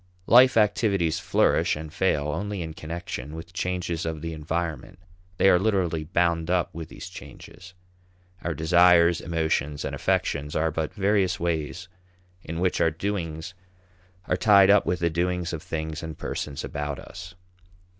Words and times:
Life 0.25 0.57
activities 0.57 1.19
flourish 1.19 1.75
and 1.75 1.93
fail 1.93 2.29
only 2.29 2.63
in 2.63 2.73
connection 2.73 3.35
with 3.35 3.53
changes 3.53 4.03
of 4.03 4.23
the 4.23 4.33
environment. 4.33 4.97
They 5.37 5.47
are 5.47 5.59
literally 5.59 6.05
bound 6.05 6.49
up 6.49 6.73
with 6.73 6.89
these 6.89 7.07
changes; 7.07 7.75
our 8.41 8.55
desires, 8.55 9.21
emotions, 9.21 9.85
and 9.85 9.93
affections 9.93 10.55
are 10.55 10.71
but 10.71 10.91
various 10.91 11.39
ways 11.39 11.87
in 12.43 12.59
which 12.59 12.81
our 12.81 12.89
doings 12.89 13.53
are 14.25 14.35
tied 14.37 14.71
up 14.71 14.87
with 14.87 15.01
the 15.01 15.11
doings 15.11 15.53
of 15.53 15.61
things 15.61 16.01
and 16.01 16.17
persons 16.17 16.63
about 16.63 16.97
us. 16.97 17.35